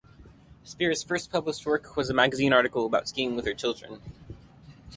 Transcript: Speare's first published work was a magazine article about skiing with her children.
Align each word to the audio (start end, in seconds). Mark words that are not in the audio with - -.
Speare's 0.63 1.03
first 1.03 1.31
published 1.31 1.63
work 1.63 1.95
was 1.95 2.09
a 2.09 2.13
magazine 2.15 2.53
article 2.53 2.87
about 2.87 3.07
skiing 3.07 3.35
with 3.35 3.45
her 3.45 3.53
children. 3.53 4.01